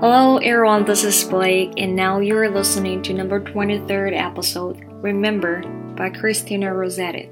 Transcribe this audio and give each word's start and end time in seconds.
Hello 0.00 0.36
everyone, 0.36 0.84
this 0.84 1.02
is 1.02 1.24
Blake, 1.24 1.72
and 1.76 1.96
now 1.96 2.20
you're 2.20 2.48
listening 2.48 3.02
to 3.02 3.12
number 3.12 3.40
23rd 3.40 4.16
episode, 4.16 4.78
Remember 5.02 5.60
by 5.96 6.08
Christina 6.08 6.72
Rossetti. 6.72 7.28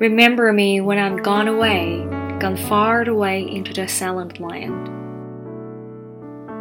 Remember 0.00 0.52
me 0.52 0.80
when 0.80 0.98
I'm 0.98 1.18
gone 1.18 1.46
away, 1.46 2.04
gone 2.40 2.56
far 2.56 3.08
away 3.08 3.48
into 3.48 3.72
the 3.72 3.86
silent 3.86 4.40
land. 4.40 4.88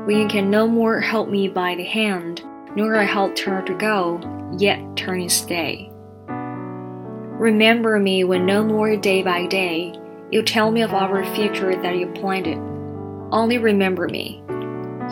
When 0.06 0.18
you 0.18 0.28
can 0.28 0.52
no 0.52 0.68
more 0.68 1.00
help 1.00 1.28
me 1.28 1.48
by 1.48 1.74
the 1.74 1.84
hand, 1.84 2.44
nor 2.76 2.98
I 2.98 3.06
help 3.06 3.36
turn 3.36 3.66
to 3.66 3.74
go, 3.74 4.20
yet 4.60 4.78
turn 4.96 4.96
turning 4.96 5.30
stay. 5.30 5.92
Remember 6.28 7.98
me 7.98 8.24
when 8.24 8.46
no 8.46 8.64
more 8.64 8.96
day 8.96 9.24
by 9.24 9.48
day, 9.48 9.96
you 10.30 10.44
tell 10.44 10.70
me 10.70 10.84
of 10.84 10.94
our 10.94 11.26
future 11.34 11.76
that 11.82 11.98
you 11.98 12.06
planned 12.06 12.46
it. 12.46 12.81
Only 13.32 13.58
remember 13.58 14.08
me. 14.08 14.44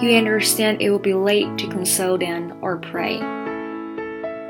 You 0.02 0.16
understand 0.18 0.82
it 0.82 0.90
will 0.90 1.00
be 1.00 1.14
late 1.14 1.58
to 1.58 1.68
console 1.68 2.18
then 2.18 2.58
or 2.62 2.78
pray. 2.78 3.18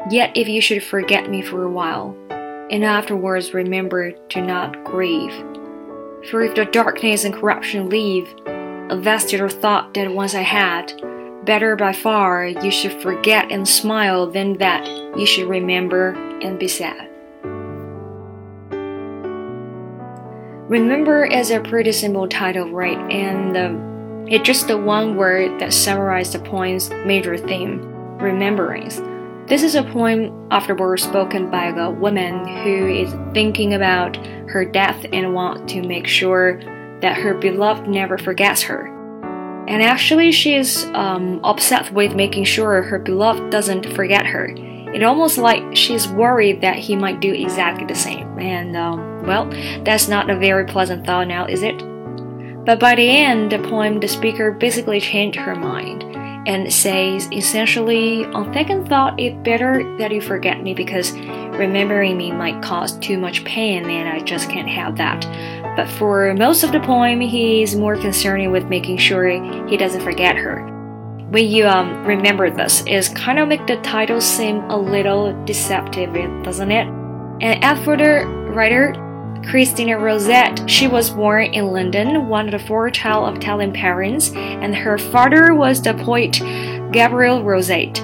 Yet 0.09 0.36
if 0.36 0.48
you 0.48 0.59
should 0.59 0.84
forget 0.84 1.30
me 1.30 1.42
for 1.42 1.64
a 1.64 1.72
while, 1.72 2.16
and 2.72 2.84
afterwards 2.84 3.54
remember 3.54 4.12
to 4.12 4.42
not 4.42 4.84
grieve. 4.84 5.34
For 6.30 6.42
if 6.42 6.55
the 6.55 6.66
darkness 6.66 7.23
and 7.23 7.34
corruption 7.34 7.90
leave, 7.90 8.28
a 8.45 8.98
vestige 8.98 9.40
of 9.40 9.54
thought 9.54 9.94
that 9.94 10.12
once 10.12 10.34
I 10.34 10.42
had, 10.42 10.92
better 11.45 11.76
by 11.76 11.94
far 11.94 12.48
you 12.48 12.72
should 12.72 13.02
forget 13.02 13.52
and 13.52 13.67
smile 13.67 14.30
than 14.30 14.54
that 14.58 14.88
you 15.17 15.26
should 15.26 15.48
remember 15.48 16.14
and 16.42 16.58
be 16.58 16.67
sad. 16.67 17.09
Remember 20.70 21.26
is 21.26 21.50
a 21.50 21.59
pretty 21.62 21.91
simple 21.91 22.28
title, 22.28 22.70
right? 22.70 23.00
And 23.12 24.31
it's 24.31 24.45
just 24.45 24.67
the 24.67 24.78
one 24.78 25.16
word 25.16 25.59
that 25.59 25.73
summarizes 25.73 26.34
the 26.34 26.39
poem's 26.48 26.92
major 27.08 27.39
theme, 27.39 27.81
remembrance. 28.20 29.02
This 29.50 29.64
is 29.64 29.73
a 29.73 29.81
poem 29.81 30.48
afterwards 30.52 31.02
spoken 31.02 31.50
by 31.50 31.70
a 31.70 31.89
woman 31.89 32.48
who 32.64 32.86
is 32.86 33.11
thinking 33.34 33.73
about 33.73 34.16
her 34.50 34.64
death 34.64 35.08
and 35.11 35.34
wants 35.34 35.73
to 35.73 35.81
make 35.81 36.06
sure 36.06 36.61
that 37.02 37.17
her 37.17 37.33
beloved 37.33 37.88
never 37.88 38.20
forgets 38.20 38.61
her. 38.61 38.95
And 39.67 39.81
actually, 39.81 40.31
she 40.31 40.54
is 40.54 40.86
um, 40.94 41.39
upset 41.44 41.92
with 41.94 42.14
making 42.14 42.44
sure 42.44 42.83
her 42.83 43.00
beloved 43.00 43.50
doesn't 43.50 43.88
forget 43.95 44.28
her. 44.28 44.54
It's 44.56 45.04
almost 45.04 45.39
like 45.39 45.76
she's 45.76 46.08
worried 46.08 46.61
that 46.61 46.76
he 46.76 46.95
might 46.95 47.22
do 47.22 47.33
exactly 47.33 47.88
the 47.88 47.95
same. 47.95 48.38
And 48.38 48.78
um, 48.78 49.19
well, 49.30 49.45
that's 49.83 50.08
not 50.08 50.27
a 50.31 50.35
very 50.35 50.66
pleasant 50.66 51.05
thought 51.05 51.27
now, 51.27 51.45
is 51.45 51.61
it? 51.61 51.77
But 52.66 52.80
by 52.80 52.95
the 52.95 53.08
end, 53.08 53.53
of 53.53 53.61
the 53.61 53.69
poem, 53.69 53.99
the 53.99 54.08
speaker 54.08 54.52
basically 54.52 54.99
changed 54.99 55.38
her 55.38 55.55
mind 55.55 56.03
and 56.47 56.73
says 56.73 57.30
essentially, 57.31 58.25
on 58.25 58.52
second 58.55 58.88
thought, 58.88 59.19
it's 59.19 59.38
better 59.44 59.95
that 59.99 60.11
you 60.11 60.19
forget 60.19 60.63
me 60.63 60.73
because 60.73 61.11
remembering 61.59 62.17
me 62.17 62.31
might 62.31 62.59
cause 62.63 62.97
too 62.97 63.19
much 63.19 63.45
pain 63.45 63.88
and 63.88 64.09
I 64.09 64.19
just 64.25 64.49
can't 64.49 64.67
have 64.67 64.97
that. 64.97 65.21
But 65.75 65.88
for 65.88 66.33
most 66.33 66.64
of 66.64 66.71
the 66.71 66.80
poem, 66.80 67.21
he's 67.21 67.75
more 67.75 67.95
concerned 67.95 68.52
with 68.52 68.66
making 68.66 68.97
sure 68.97 69.27
he 69.67 69.77
doesn't 69.77 70.02
forget 70.02 70.36
her. 70.36 70.66
When 71.30 71.45
you 71.45 71.67
um, 71.67 72.03
remember 72.03 72.49
this, 72.49 72.83
it 72.88 73.14
kind 73.14 73.38
of 73.38 73.47
make 73.47 73.67
the 73.67 73.77
title 73.81 74.19
seem 74.21 74.58
a 74.71 74.77
little 74.77 75.33
deceptive, 75.45 76.14
doesn't 76.43 76.71
it? 76.71 76.88
And 77.41 77.64
as 77.64 77.80
the 77.86 78.25
writer, 78.53 78.93
Christina 79.48 79.98
Rossetti. 79.98 80.68
She 80.68 80.88
was 80.88 81.09
born 81.09 81.54
in 81.54 81.68
London, 81.68 82.28
one 82.28 82.45
of 82.48 82.52
the 82.59 82.68
four 82.68 82.90
child 82.90 83.30
of 83.30 83.38
Italian 83.38 83.73
parents, 83.73 84.32
and 84.32 84.76
her 84.76 84.98
father 84.98 85.54
was 85.54 85.82
the 85.82 85.94
poet 85.94 86.34
Gabriel 86.92 87.44
Rossetti. 87.44 88.02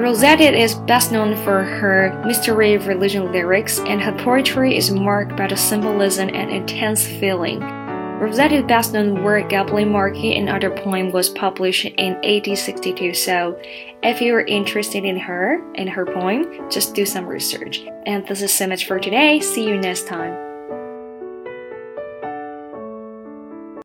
Rossetti 0.00 0.44
is 0.44 0.74
best 0.74 1.12
known 1.12 1.36
for 1.44 1.62
her 1.62 2.22
mystery 2.24 2.78
religion 2.78 3.30
lyrics, 3.32 3.80
and 3.80 4.00
her 4.00 4.12
poetry 4.12 4.76
is 4.76 4.90
marked 4.90 5.36
by 5.36 5.46
the 5.46 5.56
symbolism 5.56 6.30
and 6.32 6.50
intense 6.50 7.06
feeling. 7.06 7.60
Rossetti's 8.20 8.66
best 8.66 8.92
known 8.92 9.24
work, 9.24 9.48
Goblin 9.48 9.90
Market 9.90 10.36
and 10.36 10.50
Other 10.50 10.70
Poem, 10.70 11.10
was 11.10 11.30
published 11.30 11.86
in 11.86 12.14
1862. 12.16 13.14
So, 13.14 13.58
if 14.02 14.20
you're 14.20 14.42
interested 14.42 15.04
in 15.04 15.18
her 15.18 15.62
and 15.74 15.88
her 15.88 16.04
poem, 16.04 16.70
just 16.70 16.94
do 16.94 17.06
some 17.06 17.26
research. 17.26 17.80
And 18.06 18.26
this 18.26 18.42
is 18.42 18.52
so 18.52 18.66
much 18.66 18.86
for 18.86 18.98
today. 18.98 19.40
See 19.40 19.66
you 19.66 19.78
next 19.78 20.06
time. 20.06 20.49